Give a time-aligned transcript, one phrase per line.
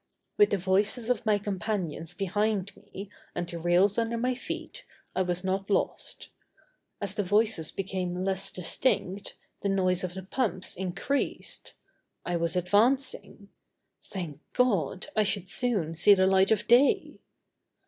[0.35, 4.83] With the voices of my companions behind me and the rails under my feet,
[5.15, 6.29] I was not lost.
[6.99, 11.75] As the voices became less distinct, the noise of the pumps increased.
[12.25, 13.49] I was advancing.
[14.01, 17.19] Thank God, I should soon see the light of day!